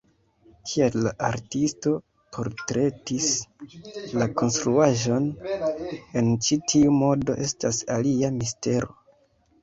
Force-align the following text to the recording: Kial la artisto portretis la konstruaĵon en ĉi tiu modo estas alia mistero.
Kial 0.69 0.95
la 1.07 1.09
artisto 1.25 1.91
portretis 2.37 3.27
la 4.21 4.27
konstruaĵon 4.39 5.27
en 6.21 6.31
ĉi 6.47 6.57
tiu 6.73 6.95
modo 7.03 7.37
estas 7.49 7.83
alia 7.97 8.33
mistero. 8.39 8.91